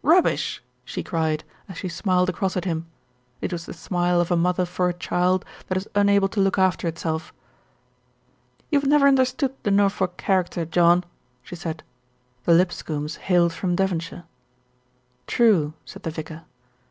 "Rubbish!" 0.00 0.62
she 0.86 1.02
cried, 1.02 1.44
as 1.68 1.76
she 1.76 1.90
smiled 1.90 2.30
across 2.30 2.56
at 2.56 2.64
him; 2.64 2.86
it 3.42 3.52
was 3.52 3.66
the 3.66 3.74
smile 3.74 4.22
of 4.22 4.30
a 4.30 4.36
mother 4.38 4.64
for 4.64 4.88
a 4.88 4.94
child 4.94 5.44
that 5.68 5.76
is 5.76 5.86
unable 5.94 6.28
to 6.28 6.40
look 6.40 6.58
after 6.58 6.88
itself. 6.88 7.34
"You 8.70 8.80
have 8.80 8.88
never 8.88 9.06
understood 9.06 9.52
the 9.64 9.70
Norfolk 9.70 10.16
character, 10.16 10.64
John," 10.64 11.04
she 11.42 11.56
said. 11.56 11.82
The 12.44 12.54
Lipscombes 12.54 13.16
hailed 13.16 13.52
from 13.52 13.76
Devon 13.76 14.00
shire. 14.00 14.24
"True," 15.26 15.74
said 15.84 16.04
the 16.04 16.10
vicar. 16.10 16.44